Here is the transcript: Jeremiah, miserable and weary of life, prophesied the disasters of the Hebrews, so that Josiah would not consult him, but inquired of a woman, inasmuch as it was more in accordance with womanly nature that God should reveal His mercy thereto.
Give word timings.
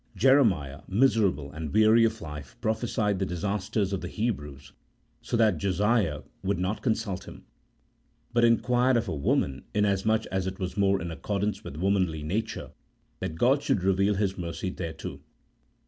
Jeremiah, 0.15 0.81
miserable 0.87 1.51
and 1.51 1.71
weary 1.71 2.03
of 2.05 2.21
life, 2.21 2.57
prophesied 2.59 3.19
the 3.19 3.25
disasters 3.27 3.93
of 3.93 4.01
the 4.01 4.07
Hebrews, 4.07 4.71
so 5.21 5.37
that 5.37 5.59
Josiah 5.59 6.21
would 6.43 6.57
not 6.57 6.81
consult 6.81 7.25
him, 7.27 7.43
but 8.33 8.43
inquired 8.43 8.97
of 8.97 9.07
a 9.07 9.15
woman, 9.15 9.63
inasmuch 9.75 10.25
as 10.31 10.47
it 10.47 10.57
was 10.57 10.75
more 10.75 10.99
in 10.99 11.11
accordance 11.11 11.63
with 11.63 11.77
womanly 11.77 12.23
nature 12.23 12.71
that 13.19 13.35
God 13.35 13.61
should 13.61 13.83
reveal 13.83 14.15
His 14.15 14.39
mercy 14.39 14.71
thereto. 14.71 15.19